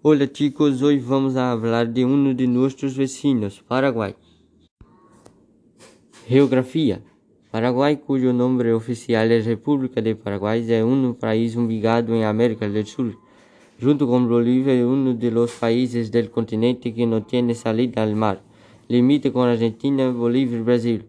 Hola 0.00 0.30
chicos, 0.30 0.80
hoy 0.80 1.00
vamos 1.00 1.34
a 1.34 1.50
hablar 1.50 1.92
de 1.92 2.04
uno 2.04 2.32
de 2.32 2.46
nuestros 2.46 2.96
vecinos, 2.96 3.64
Paraguay. 3.66 4.14
Geografía. 6.28 7.02
Paraguay, 7.50 7.96
cuyo 7.96 8.32
nombre 8.32 8.72
oficial 8.72 9.32
es 9.32 9.44
República 9.44 10.00
de 10.00 10.14
Paraguay, 10.14 10.64
es 10.72 10.84
un 10.84 11.16
país 11.16 11.56
ubicado 11.56 12.14
en 12.14 12.22
América 12.22 12.68
del 12.68 12.86
Sur. 12.86 13.18
Junto 13.82 14.06
con 14.06 14.28
Bolivia 14.28 14.72
es 14.72 14.84
uno 14.84 15.14
de 15.14 15.32
los 15.32 15.50
países 15.50 16.12
del 16.12 16.30
continente 16.30 16.94
que 16.94 17.04
no 17.04 17.24
tiene 17.24 17.56
salida 17.56 18.04
al 18.04 18.14
mar. 18.14 18.40
Limita 18.86 19.32
con 19.32 19.48
Argentina, 19.48 20.12
Bolivia 20.12 20.58
y 20.58 20.62
Brasil. 20.62 21.08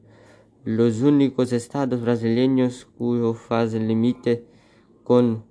Los 0.66 1.02
únicos 1.02 1.54
estados 1.54 2.02
brasileños 2.02 2.88
cuyo 2.98 3.36
fase 3.36 3.80
límite 3.80 4.46
con 5.04 5.44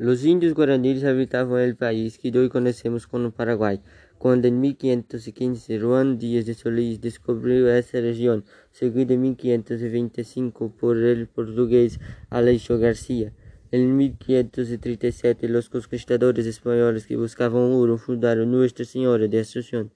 Los 0.00 0.24
indios 0.24 0.54
guaraníes 0.54 1.02
habitaban 1.02 1.60
el 1.60 1.74
país 1.74 2.18
que 2.18 2.30
hoy 2.38 2.48
conocemos 2.48 3.08
como 3.08 3.32
Paraguay. 3.32 3.80
Cuando 4.16 4.46
en 4.46 4.60
1515 4.60 5.80
Juan 5.80 6.18
Díaz 6.18 6.46
de 6.46 6.54
Solís 6.54 7.00
descubrió 7.00 7.68
esa 7.74 8.00
región, 8.00 8.44
seguido 8.70 9.14
en 9.14 9.22
1525 9.22 10.76
por 10.76 10.98
el 10.98 11.26
portugués 11.26 11.98
Aleixo 12.30 12.78
García. 12.78 13.32
En 13.72 13.96
1537 13.96 15.48
los 15.48 15.68
conquistadores 15.68 16.46
españoles 16.46 17.04
que 17.04 17.16
buscaban 17.16 17.72
oro 17.72 17.98
fundaron 17.98 18.52
Nuestra 18.52 18.84
Señora 18.84 19.26
de 19.26 19.40
Asunción. 19.40 19.90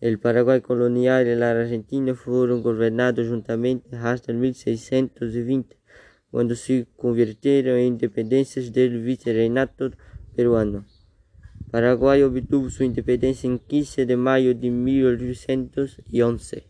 El 0.00 0.20
Paraguay 0.20 0.60
colonial 0.60 1.26
y 1.26 1.34
la 1.34 1.50
Argentina 1.50 2.14
fueron 2.14 2.62
gobernados 2.62 3.26
juntamente 3.26 3.96
hasta 3.96 4.32
1620, 4.32 5.76
cuando 6.32 6.56
se 6.56 6.88
convirtieron 6.96 7.78
en 7.78 7.98
dependencias 7.98 8.72
del 8.72 9.02
vicereinato 9.02 9.90
peruano. 10.34 10.86
Paraguay 11.70 12.22
obtuvo 12.22 12.70
su 12.70 12.84
independencia 12.84 13.46
en 13.48 13.58
15 13.58 14.06
de 14.06 14.16
mayo 14.16 14.54
de 14.54 14.70
1811. 14.70 16.64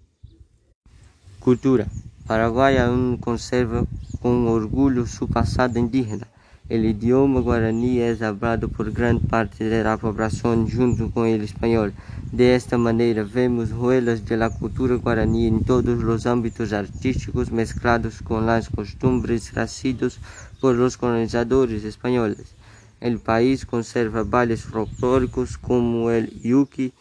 Cultura. 1.38 1.86
Paraguay 2.26 2.76
aún 2.76 3.18
conserva 3.18 3.86
con 4.20 4.48
orgullo 4.48 5.06
su 5.06 5.28
pasado 5.28 5.78
indígena. 5.78 6.26
El 6.68 6.84
idioma 6.84 7.40
guaraní 7.40 7.98
es 7.98 8.22
hablado 8.22 8.68
por 8.68 8.92
gran 8.92 9.18
parte 9.18 9.82
la 9.82 9.96
población 9.96 10.70
junto 10.70 11.10
con 11.10 11.26
el 11.26 11.42
español. 11.42 11.92
De 12.30 12.54
esta 12.54 12.78
manera 12.78 13.24
vemos 13.24 13.72
huellas 13.72 14.24
de 14.24 14.36
la 14.36 14.48
cultura 14.48 14.94
guaraní 14.94 15.48
en 15.48 15.64
todos 15.64 15.98
los 15.98 16.24
ámbitos 16.24 16.72
artísticos 16.72 17.50
mezclados 17.50 18.22
con 18.22 18.46
las 18.46 18.70
costumbres 18.70 19.50
tracidos 19.50 20.20
por 20.60 20.76
los 20.76 20.96
colonizadores 20.96 21.82
españoles. 21.82 22.54
El 23.00 23.18
país 23.18 23.66
conserva 23.66 24.22
bailes 24.22 24.62
folclóricos 24.62 25.58
como 25.58 26.12
el 26.12 26.30
yuki, 26.42 26.92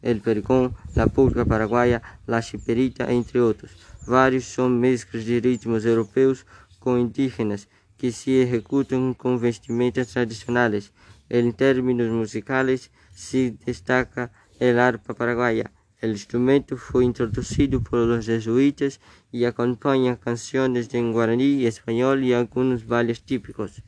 el 0.00 0.22
pericón, 0.22 0.74
la 0.94 1.08
polca 1.08 1.44
paraguaya, 1.44 2.00
la 2.26 2.40
chiperita, 2.40 3.12
entre 3.12 3.42
otros. 3.42 3.70
Varios 4.06 4.46
son 4.46 4.80
mezclas 4.80 5.26
de 5.26 5.40
ritmos 5.40 5.84
europeos 5.84 6.46
con 6.78 6.98
indígenas 6.98 7.68
que 8.00 8.12
se 8.12 8.42
ejecutan 8.42 9.12
con 9.12 9.38
vestimentas 9.38 10.08
tradicionales. 10.08 10.92
En 11.28 11.52
términos 11.52 12.08
musicales 12.08 12.90
se 13.14 13.54
destaca 13.66 14.32
el 14.58 14.78
arpa 14.78 15.12
paraguaya. 15.12 15.70
El 16.00 16.12
instrumento 16.12 16.78
fue 16.78 17.04
introducido 17.04 17.82
por 17.82 17.98
los 18.06 18.24
jesuitas 18.24 19.00
y 19.30 19.44
acompaña 19.44 20.16
canciones 20.16 20.94
en 20.94 21.12
guaraní, 21.12 21.66
español 21.66 22.24
y 22.24 22.32
algunos 22.32 22.86
bailes 22.86 23.22
típicos. 23.22 23.82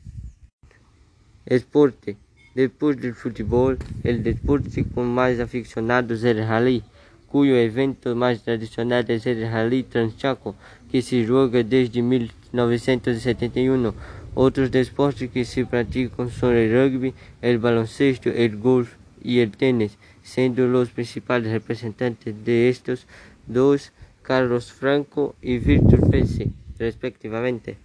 Esporte. 1.47 2.17
Después 2.53 3.01
del 3.01 3.15
fútbol, 3.15 3.79
el 4.03 4.21
deporte 4.21 4.85
con 4.93 5.07
más 5.11 5.39
aficionados 5.39 6.19
es 6.19 6.25
el 6.25 6.47
rally, 6.47 6.83
cuyo 7.33 7.57
evento 7.57 8.15
más 8.15 8.43
tradicional 8.43 9.05
es 9.07 9.25
el 9.25 9.41
rally 9.41 9.81
Transchaco, 9.81 10.53
que 10.91 11.01
se 11.01 11.25
juega 11.25 11.63
desde 11.63 12.03
1971. 12.03 13.95
Otros 14.35 14.69
deportes 14.69 15.31
que 15.31 15.43
se 15.43 15.65
practican 15.65 16.29
son 16.29 16.55
el 16.55 16.71
rugby, 16.71 17.15
el 17.41 17.57
baloncesto, 17.57 18.29
el 18.29 18.57
golf 18.57 18.93
y 19.23 19.39
el 19.39 19.49
tenis, 19.49 19.97
siendo 20.21 20.67
los 20.67 20.89
principales 20.91 21.51
representantes 21.51 22.35
de 22.45 22.69
estos 22.69 23.07
dos 23.47 23.91
Carlos 24.21 24.71
Franco 24.71 25.33
y 25.41 25.57
Víctor 25.57 26.07
Pese, 26.11 26.51
respectivamente. 26.77 27.79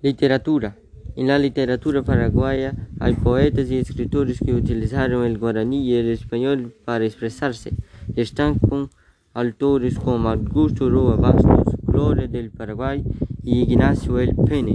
Literatura. 0.00 0.74
En 1.16 1.26
la 1.26 1.38
literatura 1.38 2.02
paraguaya 2.02 2.74
hay 2.98 3.12
poetas 3.12 3.70
y 3.70 3.76
escritores 3.76 4.38
que 4.38 4.54
utilizaron 4.54 5.26
el 5.26 5.36
guaraní 5.36 5.86
y 5.86 5.96
el 5.96 6.08
español 6.08 6.74
para 6.86 7.04
expresarse. 7.04 7.72
Destacan 8.08 8.90
autores 9.34 9.98
como 9.98 10.28
Augusto 10.28 10.88
Roa 10.88 11.16
Bastos, 11.16 11.74
Gloria 11.82 12.26
del 12.26 12.50
Paraguay 12.50 13.04
y 13.44 13.62
Ignacio 13.62 14.18
El 14.18 14.34
Pene. 14.34 14.74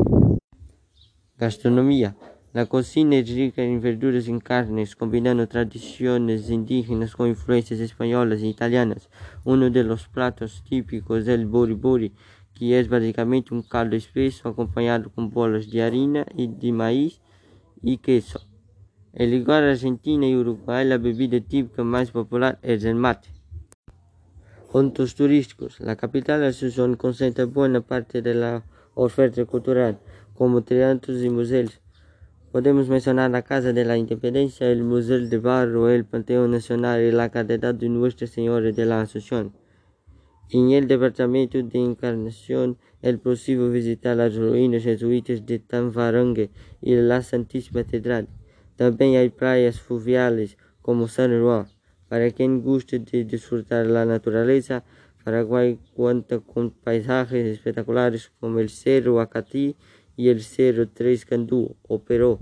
Gastronomía. 1.38 2.16
La 2.54 2.68
cocina 2.68 3.16
es 3.16 3.28
rica 3.30 3.64
en 3.64 3.82
verduras 3.82 4.28
y 4.28 4.40
carnes, 4.40 4.96
combinando 4.96 5.48
tradiciones 5.48 6.50
indígenas 6.52 7.16
con 7.16 7.28
influencias 7.28 7.80
españolas 7.80 8.42
e 8.42 8.48
italianas. 8.48 9.10
Uno 9.44 9.70
de 9.72 9.84
los 9.84 10.08
platos 10.08 10.64
típicos 10.70 11.28
el 11.28 11.48
bori 11.48 11.74
bori, 11.74 12.14
que 12.54 12.80
es 12.80 12.88
básicamente 12.88 13.54
un 13.54 13.64
caldo 13.64 13.96
espeso 13.96 14.48
acompañado 14.48 15.10
con 15.10 15.32
bolas 15.32 15.70
de 15.72 15.82
harina 15.82 16.26
y 16.36 16.48
de 16.48 16.72
maíz 16.72 17.22
y 17.82 17.98
queso. 17.98 18.53
En 19.16 19.32
igual 19.32 19.66
Argentina 19.66 20.28
y 20.28 20.36
Uruguay, 20.36 20.84
la 20.86 20.98
bebida 20.98 21.40
típica 21.40 21.84
más 21.84 22.10
popular 22.10 22.58
es 22.64 22.84
el 22.84 22.96
mate. 22.96 23.30
Puntos 24.72 25.14
turísticos. 25.14 25.80
La 25.80 25.96
capital 25.96 26.44
Asunción 26.44 26.96
concentra 26.96 27.46
buena 27.46 27.82
parte 27.82 28.24
de 28.24 28.34
la 28.34 28.64
oferta 28.96 29.46
cultural, 29.46 30.00
como 30.34 30.64
teatros 30.64 31.22
y 31.22 31.30
museos. 31.30 31.80
Podemos 32.52 32.90
mencionar 32.90 33.30
la 33.30 33.44
Casa 33.44 33.72
de 33.72 33.86
la 33.86 33.98
Independencia, 33.98 34.68
el 34.72 34.84
Museo 34.84 35.20
de 35.20 35.38
Barro, 35.38 35.90
el 35.90 36.06
Panteón 36.06 36.50
Nacional 36.50 37.00
y 37.04 37.12
la 37.12 37.30
Catedral 37.30 37.78
de 37.78 37.90
Nuestra 37.90 38.26
Señora 38.26 38.72
de 38.72 38.86
la 38.88 39.02
Asunción. 39.02 39.54
En 40.50 40.72
el 40.72 40.88
departamento 40.88 41.62
de 41.62 41.80
Encarnación 41.80 42.80
es 43.04 43.16
posible 43.20 43.70
visitar 43.70 44.18
las 44.18 44.36
ruinas 44.36 44.84
jesuitas 44.84 45.46
de 45.46 45.60
Tanvarangue 45.60 46.50
y 46.82 46.96
la 46.96 47.22
Santísima 47.22 47.84
Catedral. 47.84 48.28
También 48.76 49.16
hay 49.16 49.30
playas 49.30 49.80
fluviales 49.80 50.58
como 50.82 51.08
San 51.08 51.42
Juan. 51.42 51.68
Para 52.10 52.30
quien 52.32 52.62
guste 52.62 53.00
de 53.00 53.24
disfrutar 53.24 53.86
la 53.86 54.06
naturaleza, 54.06 54.84
Paraguay 55.24 55.80
cuenta 55.94 56.40
con 56.40 56.72
paisajes 56.72 57.46
espectaculares 57.46 58.32
como 58.40 58.60
el 58.60 58.70
Cerro 58.70 59.22
Acatí 59.22 59.76
y 60.18 60.30
el 60.30 60.42
Cerro 60.42 60.88
Tres 60.90 61.26
Candú 61.26 61.76
o 61.88 62.04
Peró. 62.04 62.40